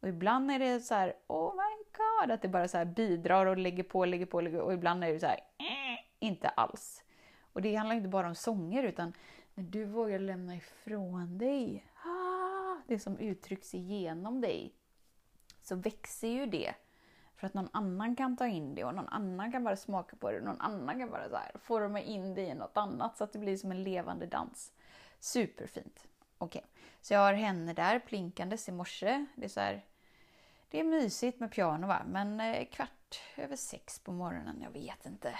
Och 0.00 0.08
ibland 0.08 0.50
är 0.50 0.58
det 0.58 0.80
så 0.80 0.94
här, 0.94 1.14
oh 1.26 1.54
my 1.54 1.84
god, 1.96 2.30
att 2.30 2.42
det 2.42 2.48
bara 2.48 2.68
så 2.68 2.84
bidrar 2.84 3.46
och 3.46 3.58
lägger 3.58 3.82
på, 3.82 4.04
lägger 4.04 4.26
på, 4.26 4.40
lägger 4.40 4.58
på. 4.58 4.64
Och 4.64 4.72
ibland 4.72 5.04
är 5.04 5.12
det 5.12 5.20
så 5.20 5.26
här, 5.26 5.40
eh, 5.58 6.04
inte 6.18 6.48
alls. 6.48 7.04
Och 7.52 7.62
det 7.62 7.74
handlar 7.74 7.96
inte 7.96 8.08
bara 8.08 8.28
om 8.28 8.34
sånger 8.34 8.82
utan 8.82 9.12
när 9.54 9.64
du 9.64 9.84
vågar 9.84 10.18
lämna 10.18 10.56
ifrån 10.56 11.38
dig 11.38 11.86
ah, 12.04 12.76
det 12.86 12.98
som 12.98 13.18
uttrycks 13.18 13.74
igenom 13.74 14.40
dig 14.40 14.74
så 15.62 15.76
växer 15.76 16.28
ju 16.28 16.46
det. 16.46 16.74
För 17.44 17.48
att 17.48 17.54
någon 17.54 17.68
annan 17.72 18.16
kan 18.16 18.36
ta 18.36 18.46
in 18.46 18.74
det 18.74 18.84
och 18.84 18.94
någon 18.94 19.08
annan 19.08 19.52
kan 19.52 19.64
bara 19.64 19.76
smaka 19.76 20.16
på 20.16 20.30
det 20.30 20.38
och 20.38 20.44
någon 20.44 20.60
annan 20.60 20.98
kan 20.98 21.10
bara 21.10 21.28
så 21.28 21.36
här 21.36 21.50
forma 21.58 22.00
in 22.00 22.34
det 22.34 22.42
i 22.42 22.54
något 22.54 22.76
annat 22.76 23.16
så 23.16 23.24
att 23.24 23.32
det 23.32 23.38
blir 23.38 23.56
som 23.56 23.70
en 23.70 23.84
levande 23.84 24.26
dans. 24.26 24.72
Superfint. 25.20 26.06
Okej, 26.38 26.58
okay. 26.58 26.70
så 27.00 27.14
jag 27.14 27.20
har 27.20 27.32
henne 27.32 27.72
där 27.72 27.98
plinkandes 27.98 28.68
i 28.68 28.72
morse. 28.72 29.26
Det 29.36 29.44
är 29.44 29.48
så 29.48 29.60
här, 29.60 29.84
det 30.70 30.80
är 30.80 30.84
mysigt 30.84 31.40
med 31.40 31.52
piano 31.52 31.86
va, 31.86 32.02
men 32.06 32.40
eh, 32.40 32.66
kvart 32.66 33.20
över 33.36 33.56
sex 33.56 33.98
på 33.98 34.12
morgonen, 34.12 34.60
jag 34.62 34.70
vet 34.70 35.06
inte. 35.06 35.34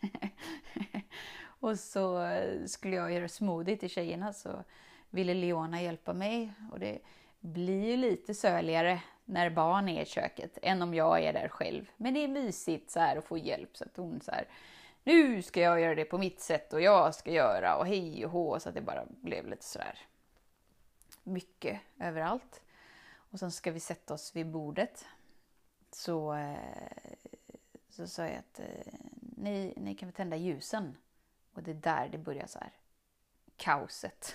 och 1.60 1.78
så 1.78 2.24
eh, 2.24 2.64
skulle 2.66 2.96
jag 2.96 3.12
göra 3.12 3.28
smoothie 3.28 3.76
till 3.76 3.90
tjejerna 3.90 4.32
så 4.32 4.64
ville 5.10 5.34
Leona 5.34 5.82
hjälpa 5.82 6.12
mig 6.12 6.52
och 6.72 6.78
det 6.78 6.98
blir 7.40 7.90
ju 7.90 7.96
lite 7.96 8.34
söligare 8.34 9.00
när 9.24 9.50
barn 9.50 9.88
är 9.88 10.02
i 10.02 10.06
köket 10.06 10.58
än 10.62 10.82
om 10.82 10.94
jag 10.94 11.24
är 11.24 11.32
där 11.32 11.48
själv. 11.48 11.90
Men 11.96 12.14
det 12.14 12.24
är 12.24 12.28
mysigt 12.28 12.90
så 12.90 13.00
här 13.00 13.16
att 13.16 13.24
få 13.24 13.38
hjälp 13.38 13.76
så 13.76 13.84
att 13.84 13.96
hon 13.96 14.20
så 14.20 14.30
här, 14.30 14.48
nu 15.04 15.42
ska 15.42 15.60
jag 15.60 15.80
göra 15.80 15.94
det 15.94 16.04
på 16.04 16.18
mitt 16.18 16.40
sätt 16.40 16.72
och 16.72 16.80
jag 16.80 17.14
ska 17.14 17.30
göra 17.30 17.76
och 17.76 17.86
hej 17.86 18.26
och 18.26 18.32
hå 18.32 18.60
så 18.60 18.68
att 18.68 18.74
det 18.74 18.80
bara 18.80 19.04
blev 19.20 19.46
lite 19.46 19.64
sådär 19.64 19.98
mycket 21.22 21.80
överallt. 22.00 22.62
Och 23.16 23.38
sen 23.38 23.52
ska 23.52 23.70
vi 23.70 23.80
sätta 23.80 24.14
oss 24.14 24.36
vid 24.36 24.46
bordet. 24.46 25.06
Så, 25.90 26.34
eh, 26.34 26.56
så 27.88 28.06
sa 28.06 28.22
jag 28.22 28.36
att 28.38 28.60
eh, 28.60 28.94
ni, 29.20 29.74
ni 29.76 29.94
kan 29.94 30.08
väl 30.08 30.14
tända 30.14 30.36
ljusen. 30.36 30.96
Och 31.52 31.62
det 31.62 31.70
är 31.70 31.74
där 31.74 32.08
det 32.08 32.18
börjar 32.18 32.46
så 32.46 32.58
här 32.58 32.72
kaoset. 33.56 34.34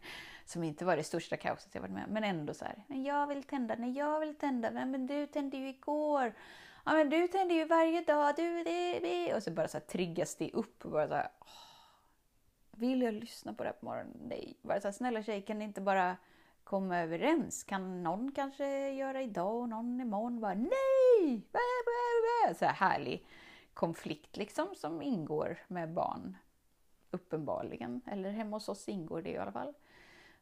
som 0.48 0.64
inte 0.64 0.84
var 0.84 0.96
det 0.96 1.04
största 1.04 1.36
kaoset 1.36 1.74
jag 1.74 1.80
varit 1.80 1.92
med 1.92 2.08
men 2.08 2.24
ändå 2.24 2.54
så 2.54 2.64
här. 2.64 2.84
Men 2.86 3.04
jag 3.04 3.26
vill 3.26 3.42
tända, 3.42 3.74
nej 3.78 3.92
jag 3.92 4.20
vill 4.20 4.34
tända, 4.34 4.70
men 4.70 5.06
du 5.06 5.26
tände 5.26 5.56
ju 5.56 5.68
igår. 5.68 6.32
Ja 6.84 6.92
men 6.92 7.10
du 7.10 7.28
tände 7.28 7.54
ju 7.54 7.64
varje 7.64 8.00
dag, 8.00 8.34
du 8.36 8.64
det, 8.64 8.98
det. 9.00 9.34
Och 9.34 9.42
så 9.42 9.50
bara 9.50 9.68
så 9.68 9.78
här 9.78 9.84
triggas 9.84 10.36
det 10.36 10.50
upp 10.52 10.84
och 10.84 10.90
bara 10.90 11.08
så 11.08 11.14
här. 11.14 11.28
Åh, 11.40 11.46
vill 12.70 13.02
jag 13.02 13.14
lyssna 13.14 13.54
på 13.54 13.62
det 13.62 13.68
här 13.68 13.76
på 13.76 13.86
morgonen? 13.86 14.16
Nej. 14.28 14.58
Bara 14.62 14.80
så 14.80 14.88
här, 14.88 14.92
snälla 14.92 15.22
tjej, 15.22 15.42
kan 15.42 15.58
ni 15.58 15.64
inte 15.64 15.80
bara 15.80 16.16
komma 16.64 16.98
överens? 16.98 17.64
Kan 17.64 18.02
någon 18.02 18.32
kanske 18.32 18.90
göra 18.90 19.22
idag 19.22 19.54
och 19.54 19.68
någon 19.68 20.00
imorgon? 20.00 20.40
Bara 20.40 20.54
nej! 20.54 21.42
Så 22.58 22.64
här 22.64 22.72
härlig 22.72 23.26
konflikt 23.74 24.36
liksom 24.36 24.74
som 24.74 25.02
ingår 25.02 25.58
med 25.68 25.92
barn. 25.92 26.36
Uppenbarligen. 27.10 28.00
Eller 28.06 28.30
hemma 28.30 28.56
hos 28.56 28.68
oss 28.68 28.88
ingår 28.88 29.22
det 29.22 29.30
i 29.30 29.38
alla 29.38 29.52
fall. 29.52 29.74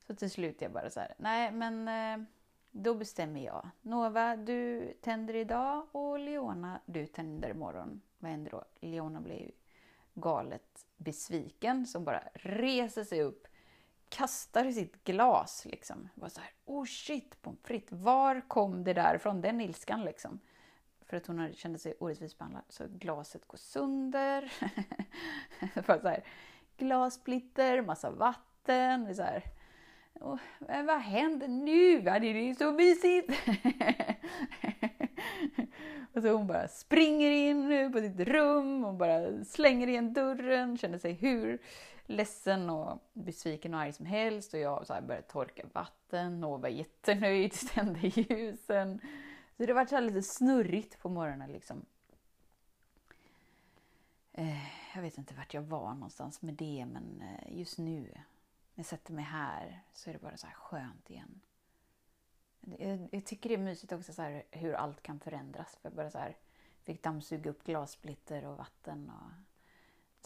Så 0.07 0.15
till 0.15 0.31
slut 0.31 0.63
jag 0.63 0.73
bara 0.73 0.91
så 0.91 1.01
här, 1.01 1.15
nej 1.19 1.53
men 1.53 1.89
eh, 1.89 2.27
då 2.71 2.95
bestämmer 2.95 3.41
jag. 3.41 3.69
Nova, 3.83 4.37
du 4.37 4.93
tänder 5.01 5.35
idag 5.35 5.87
och 5.93 6.19
Leona, 6.19 6.81
du 6.87 7.07
tänder 7.07 7.51
imorgon. 7.51 8.01
Vad 8.19 8.31
händer 8.31 8.51
då? 8.51 8.65
Leona 8.81 9.21
blir 9.21 9.41
ju 9.41 9.51
galet 10.15 10.87
besviken 10.97 11.87
som 11.87 12.05
bara 12.05 12.23
reser 12.35 13.05
sig 13.05 13.23
upp, 13.23 13.47
kastar 14.09 14.71
sitt 14.71 15.05
glas 15.05 15.65
liksom. 15.65 16.09
Bara 16.15 16.31
så 16.31 16.41
här, 16.41 16.51
oh 16.65 16.85
shit 16.85 17.43
pommes 17.43 17.61
frites, 17.63 17.93
var 17.93 18.49
kom 18.49 18.85
det 18.85 18.93
där 18.93 19.19
från? 19.19 19.41
Den 19.41 19.61
ilskan 19.61 20.05
liksom. 20.05 20.41
För 21.01 21.17
att 21.17 21.27
hon 21.27 21.53
kände 21.53 21.79
sig 21.79 21.95
orättvist 22.01 22.39
behandlad. 22.39 22.65
Så 22.69 22.85
glaset 22.89 23.49
går 23.49 23.59
sönder. 23.59 24.53
Bara 25.87 26.01
så 26.01 26.09
här, 26.09 26.25
glassplitter, 26.77 27.83
massa 27.83 28.11
vatten. 28.11 29.15
Så 29.15 29.23
här, 29.23 29.43
och, 30.20 30.38
men 30.58 30.87
vad 30.87 31.00
händer 31.00 31.49
nu? 31.49 32.00
Det 32.00 32.11
är 32.11 32.54
så 32.54 32.73
mysigt! 32.73 33.32
och 36.14 36.23
så 36.23 36.28
hon 36.28 36.46
bara 36.46 36.68
springer 36.68 37.30
in 37.30 37.92
på 37.92 38.00
sitt 38.00 38.20
rum 38.20 38.85
och 38.85 38.94
bara 38.94 39.44
slänger 39.44 39.87
igen 39.87 40.12
dörren, 40.12 40.78
känner 40.78 40.99
sig 40.99 41.12
hur 41.12 41.58
ledsen 42.06 42.70
och 42.70 43.02
besviken 43.12 43.75
och 43.75 43.80
arg 43.80 43.92
som 43.92 44.06
helst. 44.06 44.54
Och 44.54 44.61
jag 44.61 44.87
så 44.87 44.94
här 44.94 45.00
började 45.00 45.26
torka 45.26 45.62
vatten 45.73 46.44
och 46.44 46.61
var 46.61 46.68
jättenöjd, 46.68 47.52
tände 47.75 48.00
ljusen. 48.02 49.00
Så 49.56 49.66
det 49.66 49.73
var 49.73 49.87
så 49.87 50.00
lite 50.00 50.23
snurrigt 50.23 50.99
på 50.99 51.08
morgonen 51.08 51.52
liksom. 51.52 51.85
Eh, 54.32 54.94
jag 54.94 55.02
vet 55.02 55.18
inte 55.18 55.35
vart 55.35 55.54
jag 55.54 55.62
var 55.62 55.94
någonstans 55.94 56.42
med 56.42 56.54
det, 56.54 56.87
men 56.92 57.23
eh, 57.23 57.58
just 57.58 57.78
nu 57.78 58.08
när 58.76 58.83
jag 58.83 58.87
sätter 58.87 59.12
mig 59.12 59.25
här 59.25 59.83
så 59.92 60.11
är 60.11 60.14
det 60.14 60.21
bara 60.21 60.37
så 60.37 60.47
här 60.47 60.54
skönt 60.54 61.11
igen. 61.11 61.40
Jag, 62.78 63.09
jag 63.12 63.25
tycker 63.25 63.49
det 63.49 63.54
är 63.54 63.59
mysigt 63.59 63.92
också 63.92 64.12
så 64.12 64.23
här, 64.23 64.42
hur 64.50 64.73
allt 64.73 65.02
kan 65.02 65.21
förändras. 65.21 65.76
För 65.76 65.88
jag 65.88 65.97
bara 65.97 66.11
så 66.11 66.18
här, 66.18 66.37
fick 66.83 67.02
dammsuga 67.02 67.50
upp 67.50 67.64
glassplitter 67.64 68.45
och 68.45 68.56
vatten 68.56 69.11
och 69.11 69.30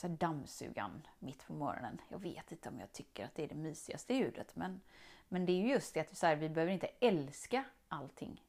så 0.01 0.09
här 0.09 0.17
dammsugan 0.17 1.07
mitt 1.19 1.47
på 1.47 1.53
morgonen. 1.53 2.01
Jag 2.09 2.19
vet 2.19 2.53
inte 2.53 2.69
om 2.69 2.81
jag 2.81 2.93
tycker 2.93 3.25
att 3.25 3.35
det 3.35 3.45
är 3.45 3.49
det 3.49 3.55
mysigaste 3.55 4.15
ljudet 4.15 4.57
men, 4.57 4.81
men 5.29 5.47
det 5.47 5.53
är 5.53 5.67
just 5.67 5.95
det 5.95 6.01
att 6.01 6.17
så 6.17 6.27
här, 6.27 6.37
vi 6.37 6.49
behöver 6.49 6.73
inte 6.73 6.91
älska 7.01 7.65
allting. 7.89 8.45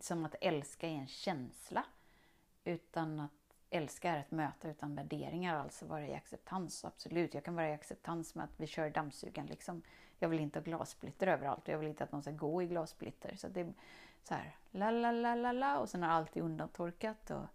Som 0.00 0.24
att 0.24 0.34
älska 0.40 0.88
är 0.88 0.94
en 0.94 1.08
känsla. 1.08 1.84
Utan 2.64 3.20
att 3.20 3.45
älskar 3.76 4.16
ett 4.16 4.26
att 4.26 4.30
möta 4.30 4.70
utan 4.70 4.94
värderingar, 4.94 5.56
alltså 5.56 5.86
vara 5.86 6.06
i 6.06 6.14
acceptans. 6.14 6.84
Absolut, 6.84 7.34
jag 7.34 7.44
kan 7.44 7.54
vara 7.54 7.68
i 7.68 7.72
acceptans 7.72 8.34
med 8.34 8.44
att 8.44 8.60
vi 8.60 8.66
kör 8.66 8.90
dammsugaren. 8.90 9.46
Liksom. 9.48 9.82
Jag 10.18 10.28
vill 10.28 10.40
inte 10.40 10.58
ha 10.58 10.64
glassplitter 10.64 11.26
överallt 11.26 11.62
och 11.62 11.68
jag 11.68 11.78
vill 11.78 11.88
inte 11.88 12.04
att 12.04 12.12
någon 12.12 12.22
ska 12.22 12.30
gå 12.30 12.62
i 12.62 12.66
glassplitter. 12.66 13.36
Så 13.36 13.48
det 13.48 13.60
är 13.60 13.72
så 14.22 14.34
här, 14.34 14.56
la 14.70 14.90
la 14.90 15.12
la 15.12 15.34
la 15.34 15.52
la 15.52 15.78
och 15.78 15.88
sen 15.88 16.02
har 16.02 16.10
allt 16.10 16.36
är 16.36 16.40
undantorkat 16.40 17.30
och 17.30 17.46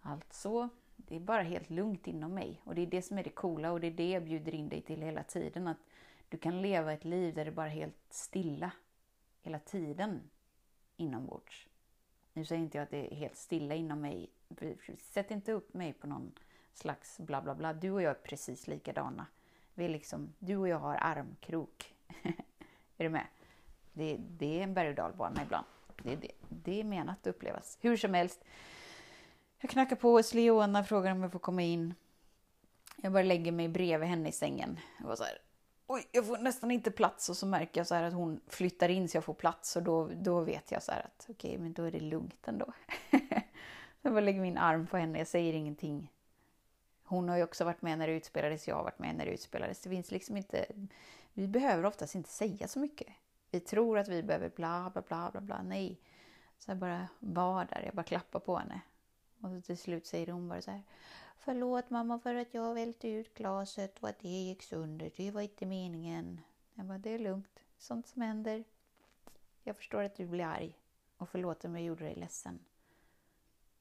allt 0.00 0.32
så. 0.32 0.68
Det 0.96 1.16
är 1.16 1.20
bara 1.20 1.42
helt 1.42 1.70
lugnt 1.70 2.06
inom 2.06 2.34
mig 2.34 2.60
och 2.64 2.74
det 2.74 2.82
är 2.82 2.86
det 2.86 3.02
som 3.02 3.18
är 3.18 3.24
det 3.24 3.30
coola 3.30 3.72
och 3.72 3.80
det 3.80 3.86
är 3.86 3.90
det 3.90 4.10
jag 4.10 4.24
bjuder 4.24 4.54
in 4.54 4.68
dig 4.68 4.80
till 4.82 5.02
hela 5.02 5.22
tiden. 5.22 5.68
Att 5.68 5.78
du 6.28 6.38
kan 6.38 6.62
leva 6.62 6.92
ett 6.92 7.04
liv 7.04 7.34
där 7.34 7.44
det 7.44 7.50
bara 7.50 7.66
är 7.66 7.70
helt 7.70 7.96
stilla 8.10 8.70
hela 9.42 9.58
tiden 9.58 10.20
inombords. 10.96 11.68
Nu 12.32 12.44
säger 12.44 12.62
inte 12.62 12.78
jag 12.78 12.82
att 12.82 12.90
det 12.90 13.12
är 13.12 13.16
helt 13.16 13.36
stilla 13.36 13.74
inom 13.74 14.00
mig 14.00 14.30
Sätt 14.98 15.30
inte 15.30 15.52
upp 15.52 15.74
mig 15.74 15.92
på 15.92 16.06
någon 16.06 16.32
slags 16.74 17.18
bla 17.18 17.42
bla 17.42 17.54
bla. 17.54 17.72
Du 17.72 17.90
och 17.90 18.02
jag 18.02 18.10
är 18.10 18.14
precis 18.14 18.66
likadana. 18.66 19.26
Vi 19.74 19.84
är 19.84 19.88
liksom, 19.88 20.34
du 20.38 20.56
och 20.56 20.68
jag 20.68 20.78
har 20.78 20.96
armkrok. 20.96 21.94
är 22.96 23.04
du 23.04 23.08
med? 23.08 23.26
Det, 23.92 24.16
det 24.16 24.58
är 24.58 24.62
en 24.62 24.74
berg 24.74 24.88
och 24.88 24.94
dalbana 24.94 25.42
ibland. 25.42 25.66
Det, 26.02 26.16
det, 26.16 26.30
det 26.48 26.80
är 26.80 26.84
menat 26.84 27.18
att 27.20 27.26
upplevas. 27.26 27.78
Hur 27.80 27.96
som 27.96 28.14
helst. 28.14 28.44
Jag 29.58 29.70
knackar 29.70 29.96
på 29.96 30.10
hos 30.10 30.34
Leona, 30.34 30.84
frågar 30.84 31.12
om 31.12 31.22
jag 31.22 31.32
får 31.32 31.38
komma 31.38 31.62
in. 31.62 31.94
Jag 32.96 33.12
bara 33.12 33.22
lägger 33.22 33.52
mig 33.52 33.68
bredvid 33.68 34.08
henne 34.08 34.28
i 34.28 34.32
sängen. 34.32 34.78
Jag 35.00 35.06
var 35.06 35.16
så 35.16 35.24
här, 35.24 35.38
oj, 35.86 36.08
jag 36.12 36.26
får 36.26 36.38
nästan 36.38 36.70
inte 36.70 36.90
plats 36.90 37.28
och 37.28 37.36
så 37.36 37.46
märker 37.46 37.80
jag 37.80 37.86
så 37.86 37.94
att 37.94 38.12
hon 38.12 38.40
flyttar 38.48 38.88
in 38.88 39.08
så 39.08 39.16
jag 39.16 39.24
får 39.24 39.34
plats 39.34 39.76
och 39.76 39.82
då, 39.82 40.10
då 40.14 40.40
vet 40.40 40.70
jag 40.70 40.82
så 40.82 40.92
att 40.92 41.26
okej, 41.28 41.50
okay, 41.50 41.62
men 41.62 41.72
då 41.72 41.82
är 41.82 41.90
det 41.90 42.00
lugnt 42.00 42.48
ändå. 42.48 42.72
Jag 44.04 44.12
bara 44.12 44.20
lägger 44.20 44.40
min 44.40 44.58
arm 44.58 44.86
på 44.86 44.96
henne, 44.96 45.18
jag 45.18 45.26
säger 45.26 45.52
ingenting. 45.52 46.12
Hon 47.04 47.28
har 47.28 47.36
ju 47.36 47.42
också 47.42 47.64
varit 47.64 47.82
med 47.82 47.98
när 47.98 48.06
det 48.06 48.12
utspelades, 48.12 48.68
jag 48.68 48.76
har 48.76 48.84
varit 48.84 48.98
med 48.98 49.14
när 49.16 49.26
det 49.26 49.32
utspelades. 49.32 49.80
Det 49.80 49.90
finns 49.90 50.10
liksom 50.10 50.36
inte... 50.36 50.66
Vi 51.32 51.48
behöver 51.48 51.84
oftast 51.84 52.14
inte 52.14 52.30
säga 52.30 52.68
så 52.68 52.78
mycket. 52.78 53.08
Vi 53.50 53.60
tror 53.60 53.98
att 53.98 54.08
vi 54.08 54.22
behöver 54.22 54.48
bla, 54.48 54.90
bla, 54.92 55.02
bla, 55.02 55.30
bla, 55.30 55.40
bla. 55.40 55.62
Nej. 55.62 56.00
Så 56.58 56.70
jag 56.70 56.78
bara 56.78 57.08
var 57.18 57.64
där, 57.64 57.82
jag 57.86 57.94
bara 57.94 58.02
klappar 58.02 58.40
på 58.40 58.56
henne. 58.56 58.80
Och 59.40 59.50
så 59.50 59.60
till 59.60 59.78
slut 59.78 60.06
säger 60.06 60.26
hon 60.26 60.48
bara 60.48 60.62
så 60.62 60.70
här. 60.70 60.82
Förlåt 61.38 61.90
mamma 61.90 62.18
för 62.18 62.34
att 62.34 62.54
jag 62.54 62.74
välte 62.74 63.08
ut 63.08 63.34
glaset 63.34 63.98
och 63.98 64.08
att 64.08 64.18
det 64.18 64.28
gick 64.28 64.62
sönder. 64.62 65.10
Det 65.16 65.30
var 65.30 65.40
inte 65.40 65.66
meningen. 65.66 66.40
Jag 66.74 66.86
bara, 66.86 66.98
det 66.98 67.10
är 67.10 67.18
lugnt. 67.18 67.60
Sånt 67.78 68.06
som 68.06 68.22
händer. 68.22 68.64
Jag 69.62 69.76
förstår 69.76 70.02
att 70.02 70.16
du 70.16 70.26
blir 70.26 70.44
arg. 70.44 70.78
och 71.16 71.28
förlåt 71.28 71.64
om 71.64 71.74
jag 71.74 71.84
gjorde 71.84 72.04
dig 72.04 72.14
ledsen. 72.14 72.58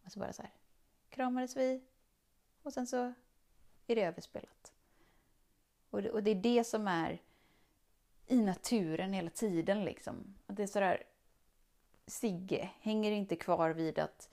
Och 0.03 0.11
så 0.11 0.19
bara 0.19 0.33
så 0.33 0.41
här, 0.41 0.51
kramades 1.09 1.57
vi 1.57 1.81
och 2.63 2.73
sen 2.73 2.87
så 2.87 3.13
är 3.87 3.95
det 3.95 4.03
överspelat. 4.03 4.73
Och 5.89 6.01
det, 6.01 6.11
och 6.11 6.23
det 6.23 6.31
är 6.31 6.35
det 6.35 6.63
som 6.63 6.87
är 6.87 7.21
i 8.27 8.41
naturen 8.41 9.13
hela 9.13 9.29
tiden 9.29 9.85
liksom. 9.85 10.35
Att 10.47 10.55
det 10.55 10.63
är 10.63 10.67
sådär, 10.67 11.03
Sigge 12.07 12.69
hänger 12.79 13.11
inte 13.11 13.35
kvar 13.35 13.69
vid 13.69 13.99
att 13.99 14.29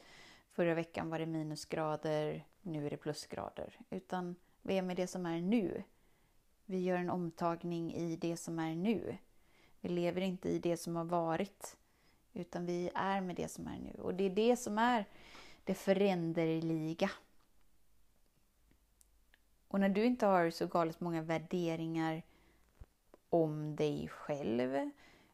förra 0.52 0.74
veckan 0.74 1.10
var 1.10 1.18
det 1.18 1.26
minusgrader, 1.26 2.44
nu 2.62 2.86
är 2.86 2.90
det 2.90 2.96
plusgrader. 2.96 3.78
Utan 3.90 4.36
vi 4.62 4.78
är 4.78 4.82
med 4.82 4.96
det 4.96 5.06
som 5.06 5.26
är 5.26 5.40
nu. 5.40 5.82
Vi 6.64 6.80
gör 6.80 6.96
en 6.96 7.10
omtagning 7.10 7.94
i 7.94 8.16
det 8.16 8.36
som 8.36 8.58
är 8.58 8.74
nu. 8.74 9.16
Vi 9.80 9.88
lever 9.88 10.20
inte 10.20 10.48
i 10.48 10.58
det 10.58 10.76
som 10.76 10.96
har 10.96 11.04
varit, 11.04 11.76
utan 12.32 12.66
vi 12.66 12.90
är 12.94 13.20
med 13.20 13.36
det 13.36 13.48
som 13.48 13.66
är 13.66 13.78
nu. 13.78 14.02
Och 14.02 14.14
det 14.14 14.24
är 14.24 14.30
det 14.30 14.56
som 14.56 14.78
är 14.78 15.04
det 15.70 15.74
föränderliga. 15.74 17.10
Och 19.68 19.80
när 19.80 19.88
du 19.88 20.04
inte 20.04 20.26
har 20.26 20.50
så 20.50 20.66
galet 20.66 21.00
många 21.00 21.22
värderingar 21.22 22.22
om 23.28 23.76
dig 23.76 24.08
själv, 24.08 24.90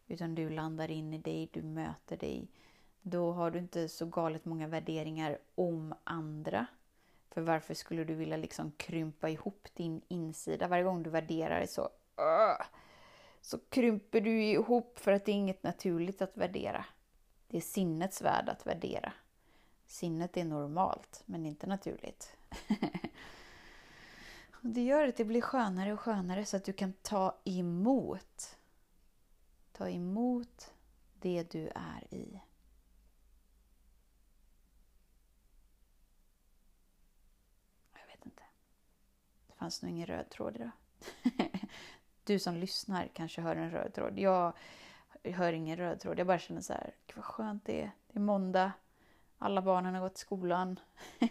utan 0.07 0.35
du 0.35 0.51
landar 0.51 0.91
in 0.91 1.15
i 1.15 1.19
dig, 1.19 1.49
du 1.53 1.63
möter 1.63 2.17
dig, 2.17 2.49
då 3.03 3.33
har 3.33 3.51
du 3.51 3.59
inte 3.59 3.89
så 3.89 4.07
galet 4.07 4.45
många 4.45 4.67
värderingar 4.67 5.39
om 5.55 5.95
andra. 6.05 6.67
För 7.31 7.41
varför 7.41 7.75
skulle 7.75 8.05
du 8.05 8.15
vilja 8.15 8.37
liksom 8.37 8.73
krympa 8.77 9.29
ihop 9.29 9.69
din 9.75 10.03
insida 10.09 10.69
varje 10.69 10.85
gång 10.85 11.03
du 11.03 11.11
värderar 11.11 11.67
så? 11.67 11.83
Uh, 11.83 12.67
så 13.41 13.59
krymper 13.69 14.21
du 14.21 14.43
ihop 14.43 14.99
för 14.99 15.13
att 15.13 15.25
det 15.25 15.33
är 15.33 15.37
inget 15.37 15.63
naturligt 15.63 16.23
att 16.23 16.37
värdera. 16.37 16.85
Det 17.49 17.57
är 17.57 17.61
sinnets 17.61 18.23
värld 18.23 18.49
att 18.49 18.67
värdera. 18.67 19.13
Sinnet 19.87 20.37
är 20.37 20.45
normalt, 20.45 21.23
men 21.27 21.47
inte 21.47 21.67
naturligt. 21.67 22.37
det 24.61 24.85
gör 24.85 25.09
att 25.09 25.17
det 25.17 25.25
blir 25.25 25.41
skönare 25.41 25.93
och 25.93 26.01
skönare 26.01 26.45
så 26.45 26.57
att 26.57 26.65
du 26.65 26.73
kan 26.73 26.93
ta 26.93 27.41
emot. 27.45 28.59
Ta 29.73 29.89
emot 29.89 30.75
det 31.21 31.51
du 31.51 31.69
är 31.75 32.15
i. 32.15 32.41
Jag 37.93 38.07
vet 38.07 38.27
inte. 38.27 38.43
Det 39.47 39.55
fanns 39.55 39.83
nog 39.83 39.91
ingen 39.91 40.07
röd 40.07 40.31
tråd 40.31 40.57
idag. 40.57 40.71
du 42.25 42.39
som 42.39 42.57
lyssnar 42.57 43.09
kanske 43.09 43.41
hör 43.41 43.57
en 43.57 43.71
röd 43.71 43.95
tråd. 43.95 44.19
Jag 44.19 44.53
hör 45.25 45.53
ingen 45.53 45.77
röd 45.77 46.01
tråd. 46.01 46.19
Jag 46.19 46.27
bara 46.27 46.39
känner 46.39 46.61
så 46.61 46.73
här, 46.73 46.95
vad 47.15 47.25
skönt 47.25 47.65
det 47.65 47.83
är. 47.83 47.91
Det 48.07 48.19
är 48.19 48.23
måndag. 48.23 48.73
Alla 49.39 49.63
barnen 49.63 49.95
har 49.95 50.03
gått 50.03 50.15
till 50.15 50.21
skolan. 50.21 50.81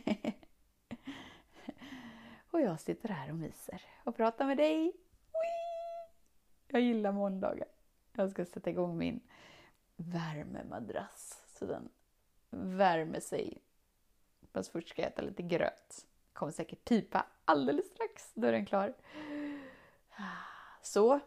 och 2.51 2.61
jag 2.61 2.79
sitter 2.79 3.09
här 3.09 3.29
och 3.29 3.35
myser 3.35 3.81
och 4.03 4.15
pratar 4.15 4.45
med 4.45 4.57
dig. 4.57 4.93
Jag 6.67 6.81
gillar 6.81 7.11
måndagar. 7.11 7.67
Jag 8.13 8.31
ska 8.31 8.45
sätta 8.45 8.69
igång 8.69 8.97
min 8.97 9.19
värmemadrass 9.95 11.43
så 11.47 11.65
den 11.65 11.89
värmer 12.49 13.19
sig. 13.19 13.61
Fast 14.51 14.71
först 14.71 14.89
ska 14.89 15.01
jag 15.01 15.11
äta 15.11 15.21
lite 15.21 15.43
gröt. 15.43 16.05
Kommer 16.33 16.51
säkert 16.51 16.85
pipa 16.85 17.25
alldeles 17.45 17.85
strax. 17.91 18.31
Då 18.33 18.47
är 18.47 18.51
den 18.51 18.65
klar. 18.65 18.93
Så. 20.81 21.19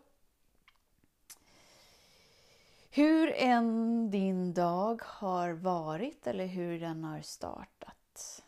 Hur 2.90 3.32
än 3.36 4.10
din 4.10 4.54
dag 4.54 5.02
har 5.04 5.50
varit 5.52 6.26
eller 6.26 6.46
hur 6.46 6.80
den 6.80 7.04
har 7.04 7.20
startat. 7.20 8.44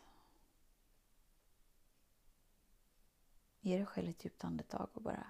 Ge 3.59 3.77
dig 3.77 3.85
själv 3.85 4.09
ett 4.09 4.25
djupt 4.25 4.43
andetag 4.43 4.89
och 4.93 5.01
bara 5.01 5.27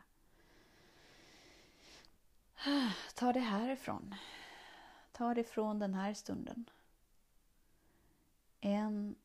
ta 3.16 3.34
det 3.34 3.40
härifrån. 3.40 4.16
Ta 5.12 5.34
det 5.34 5.44
från 5.44 5.80
den 5.80 5.94
här 5.94 6.14
stunden. 6.14 6.70
En 8.62 9.16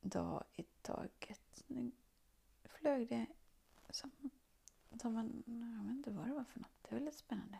dag 0.00 0.44
i 0.52 0.62
taget. 0.62 1.64
Nu 1.66 1.92
flög 2.64 3.08
det 3.08 3.26
som 3.90 4.10
som 5.00 5.16
en, 5.16 5.42
jag 5.46 5.84
vet 5.84 5.96
inte 5.96 6.10
vad 6.10 6.26
det 6.26 6.32
var 6.32 6.44
för 6.44 6.60
något. 6.60 6.82
Det 6.88 6.94
var 6.94 7.00
lite 7.00 7.16
spännande. 7.16 7.58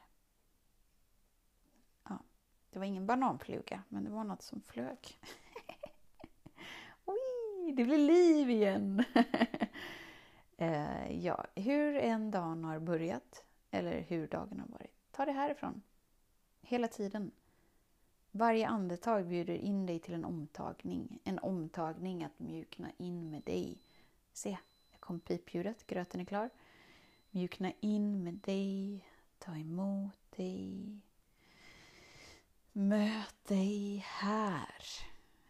Det 2.77 2.81
var 2.81 2.87
ingen 2.87 3.07
bananfluga, 3.07 3.83
men 3.89 4.05
det 4.05 4.11
var 4.11 4.25
något 4.25 4.43
som 4.43 4.61
flög. 4.61 4.99
Oj, 7.05 7.73
det 7.77 7.85
blir 7.85 7.99
liv 7.99 8.51
igen! 8.51 9.05
eh, 10.57 11.25
ja, 11.25 11.47
hur 11.55 11.97
en 11.97 12.31
dag 12.31 12.57
har 12.57 12.79
börjat, 12.79 13.45
eller 13.71 14.01
hur 14.01 14.29
dagen 14.29 14.61
har 14.61 14.69
varit. 14.69 14.93
Ta 15.11 15.25
det 15.25 15.33
härifrån. 15.33 15.83
Hela 16.61 16.89
tiden. 16.89 17.31
Varje 18.31 18.69
andetag 18.69 19.27
bjuder 19.27 19.55
in 19.55 19.87
dig 19.87 19.99
till 19.99 20.15
en 20.15 20.25
omtagning. 20.25 21.19
En 21.25 21.39
omtagning 21.39 22.25
att 22.25 22.39
mjukna 22.39 22.91
in 22.97 23.31
med 23.31 23.43
dig. 23.43 23.79
Se, 24.33 24.59
där 24.91 24.99
kom 24.99 25.21
pipljudet. 25.21 25.87
Gröten 25.87 26.21
är 26.21 26.25
klar. 26.25 26.51
Mjukna 27.31 27.73
in 27.81 28.25
med 28.25 28.35
dig, 28.35 29.05
ta 29.39 29.57
emot 29.57 30.37
dig. 30.37 31.01
Möt 32.79 33.49
dig 33.49 34.05
här. 34.07 34.85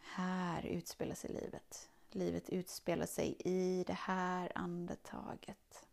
Här 0.01 0.67
utspelar 0.67 1.15
sig 1.15 1.31
livet. 1.31 1.91
Livet 2.11 2.49
utspelar 2.49 3.07
sig 3.07 3.37
i 3.39 3.85
det 3.87 3.93
här 3.93 4.53
andetaget. 4.55 5.89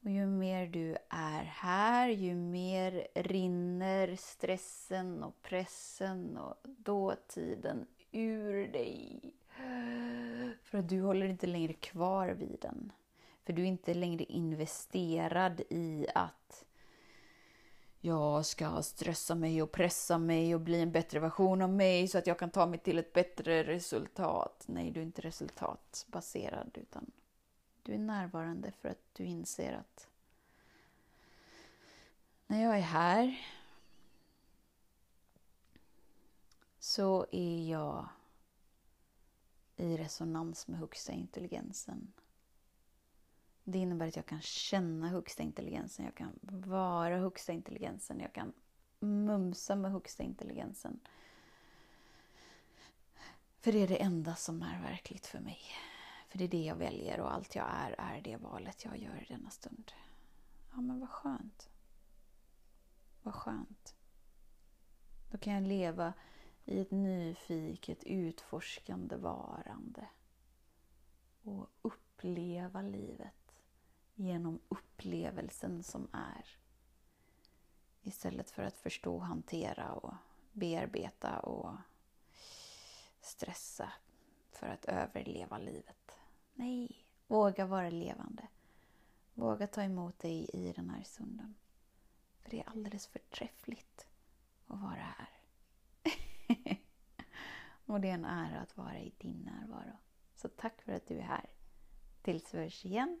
Och 0.00 0.10
ju 0.10 0.26
mer 0.26 0.66
du 0.66 0.96
är 1.08 1.42
här, 1.42 2.08
ju 2.08 2.34
mer 2.34 3.08
rinner 3.14 4.16
stressen 4.16 5.22
och 5.22 5.42
pressen 5.42 6.36
och 6.36 6.56
dåtiden 6.62 7.86
ur 8.12 8.68
dig. 8.68 9.20
För 10.62 10.78
att 10.78 10.88
du 10.88 11.02
håller 11.02 11.28
inte 11.28 11.46
längre 11.46 11.72
kvar 11.72 12.28
vid 12.28 12.58
den. 12.60 12.92
För 13.44 13.52
du 13.52 13.62
är 13.62 13.66
inte 13.66 13.94
längre 13.94 14.24
investerad 14.24 15.60
i 15.70 16.06
att 16.14 16.64
jag 18.00 18.46
ska 18.46 18.82
stressa 18.82 19.34
mig 19.34 19.62
och 19.62 19.72
pressa 19.72 20.18
mig 20.18 20.54
och 20.54 20.60
bli 20.60 20.80
en 20.80 20.92
bättre 20.92 21.20
version 21.20 21.62
av 21.62 21.70
mig 21.70 22.08
så 22.08 22.18
att 22.18 22.26
jag 22.26 22.38
kan 22.38 22.50
ta 22.50 22.66
mig 22.66 22.78
till 22.78 22.98
ett 22.98 23.12
bättre 23.12 23.64
resultat. 23.64 24.64
Nej, 24.66 24.90
du 24.90 25.00
är 25.00 25.04
inte 25.04 25.22
resultatbaserad 25.22 26.70
utan 26.74 27.10
du 27.82 27.94
är 27.94 27.98
närvarande 27.98 28.72
för 28.72 28.88
att 28.88 29.14
du 29.14 29.24
inser 29.24 29.72
att 29.72 30.08
när 32.46 32.62
jag 32.62 32.76
är 32.76 32.82
här 32.82 33.40
så 36.78 37.26
är 37.30 37.70
jag 37.70 38.08
i 39.76 39.96
resonans 39.96 40.68
med 40.68 40.78
högsta 40.78 41.12
intelligensen. 41.12 42.12
Det 43.70 43.78
innebär 43.78 44.08
att 44.08 44.16
jag 44.16 44.26
kan 44.26 44.40
känna 44.40 45.08
högsta 45.08 45.42
intelligensen, 45.42 46.04
jag 46.04 46.14
kan 46.14 46.38
vara 46.42 47.18
högsta 47.18 47.52
intelligensen, 47.52 48.20
jag 48.20 48.32
kan 48.32 48.52
mumsa 49.00 49.76
med 49.76 49.92
högsta 49.92 50.22
intelligensen. 50.22 51.00
För 53.60 53.72
det 53.72 53.78
är 53.78 53.88
det 53.88 54.02
enda 54.02 54.34
som 54.34 54.62
är 54.62 54.82
verkligt 54.82 55.26
för 55.26 55.40
mig. 55.40 55.60
För 56.28 56.38
det 56.38 56.44
är 56.44 56.48
det 56.48 56.64
jag 56.64 56.76
väljer 56.76 57.20
och 57.20 57.34
allt 57.34 57.54
jag 57.54 57.66
är, 57.70 57.94
är 57.98 58.20
det 58.20 58.36
valet 58.36 58.84
jag 58.84 58.98
gör 58.98 59.22
i 59.22 59.32
denna 59.32 59.50
stund. 59.50 59.92
Ja, 60.72 60.80
men 60.80 61.00
vad 61.00 61.10
skönt. 61.10 61.70
Vad 63.22 63.34
skönt. 63.34 63.94
Då 65.30 65.38
kan 65.38 65.52
jag 65.52 65.62
leva 65.62 66.12
i 66.64 66.80
ett 66.80 66.90
nyfiket, 66.90 68.04
utforskande 68.04 69.16
varande. 69.16 70.06
Och 71.42 71.66
uppleva 71.82 72.82
livet 72.82 73.39
genom 74.20 74.60
upplevelsen 74.68 75.82
som 75.82 76.08
är. 76.12 76.46
Istället 78.02 78.50
för 78.50 78.62
att 78.62 78.76
förstå, 78.76 79.18
hantera 79.18 79.92
och 79.92 80.14
bearbeta 80.52 81.38
och 81.40 81.76
stressa 83.20 83.92
för 84.50 84.66
att 84.66 84.84
överleva 84.84 85.58
livet. 85.58 86.18
Nej, 86.54 87.06
våga 87.26 87.66
vara 87.66 87.90
levande. 87.90 88.48
Våga 89.34 89.66
ta 89.66 89.82
emot 89.82 90.18
dig 90.18 90.50
i 90.52 90.72
den 90.72 90.90
här 90.90 91.02
stunden. 91.02 91.54
För 92.42 92.50
det 92.50 92.60
är 92.60 92.68
alldeles 92.68 93.06
förträffligt 93.06 94.06
att 94.66 94.80
vara 94.80 95.14
här. 95.18 95.30
och 97.86 98.00
det 98.00 98.08
är 98.08 98.14
en 98.14 98.24
ära 98.24 98.60
att 98.60 98.76
vara 98.76 98.98
i 98.98 99.12
din 99.18 99.38
närvaro. 99.38 99.96
Så 100.34 100.48
tack 100.48 100.82
för 100.82 100.92
att 100.92 101.06
du 101.06 101.18
är 101.18 101.22
här. 101.22 101.50
Tills 102.22 102.54
vi 102.54 102.58
hörs 102.58 102.84
igen 102.84 103.20